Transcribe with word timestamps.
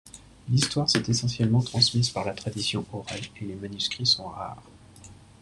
L'histoire 0.49 0.89
s'est 0.89 1.03
essentiellement 1.11 1.61
transmise 1.61 2.09
par 2.09 2.25
la 2.25 2.33
tradition 2.33 2.83
orale, 2.91 3.21
et 3.39 3.45
les 3.45 3.53
manuscrits 3.53 4.07
sont 4.07 4.27
rares. 4.29 4.57